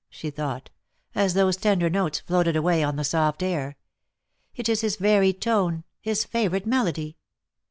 she 0.09 0.31
thought, 0.31 0.71
as 1.13 1.35
those 1.35 1.55
tender 1.55 1.87
notes 1.87 2.21
floated 2.21 2.55
away 2.55 2.81
on 2.81 2.95
the 2.95 3.03
soft 3.03 3.43
air." 3.43 3.77
It 4.55 4.67
is 4.67 4.81
his 4.81 4.95
very 4.95 5.31
tone— 5.31 5.83
his 6.01 6.23
favourite 6.25 6.65
melody. 6.65 7.17